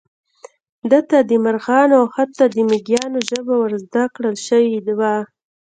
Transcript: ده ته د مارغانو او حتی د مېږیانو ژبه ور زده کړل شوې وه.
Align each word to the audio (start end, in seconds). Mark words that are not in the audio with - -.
ده 0.89 0.99
ته 1.09 1.17
د 1.29 1.31
مارغانو 1.43 1.93
او 2.01 2.05
حتی 2.15 2.45
د 2.55 2.57
مېږیانو 2.69 3.19
ژبه 3.29 3.53
ور 3.57 3.73
زده 3.85 4.03
کړل 4.15 4.35
شوې 4.47 4.77
وه. 4.99 5.15